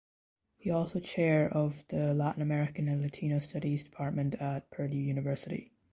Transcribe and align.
He 0.57 0.71
also 0.71 0.99
chair 0.99 1.47
of 1.47 1.83
the 1.89 2.11
Latin 2.15 2.41
American 2.41 2.87
and 2.87 3.03
Latino 3.03 3.37
studies 3.37 3.83
department 3.83 4.33
at 4.41 4.71
Purdue 4.71 4.97
University. 4.97 5.73